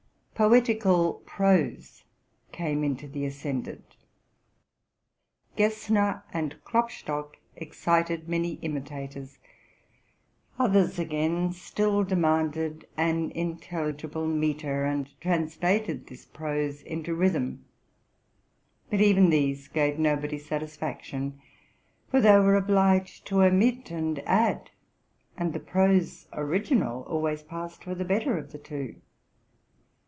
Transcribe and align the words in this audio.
Poetical 0.33 1.21
prose 1.27 2.03
came 2.51 2.83
into 2.83 3.07
the 3.07 3.25
ascendant. 3.25 3.95
Gessner 5.55 6.23
and 6.33 6.55
Klopstock 6.63 7.37
excited 7.55 8.27
many 8.27 8.53
imitators: 8.63 9.37
others, 10.57 10.97
again, 10.97 11.51
still 11.53 12.03
demanded 12.03 12.87
an 12.97 13.29
intelligible 13.33 14.25
metre, 14.25 14.83
and 14.83 15.11
trans 15.21 15.57
lated 15.59 16.07
this 16.07 16.25
prose 16.25 16.81
into 16.81 17.13
rhythm. 17.13 17.63
But 18.89 18.99
even 18.99 19.29
these 19.29 19.67
gave 19.67 19.99
nobody. 19.99 20.39
satisfaction, 20.39 21.39
for 22.09 22.19
they 22.19 22.39
were 22.39 22.55
obliged 22.55 23.27
to 23.27 23.43
omit 23.43 23.91
and 23.91 24.17
add; 24.25 24.71
and 25.37 25.53
the 25.53 25.59
prose 25.59 26.27
original 26.33 27.03
always 27.03 27.43
passed 27.43 27.83
for 27.83 27.93
the 27.93 28.05
better 28.05 28.39
of 28.39 28.51
the 28.51 28.57
two. 28.57 28.95